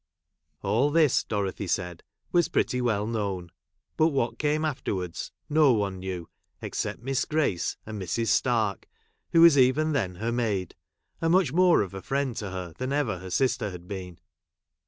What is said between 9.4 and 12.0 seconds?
was even then her maid, and much more of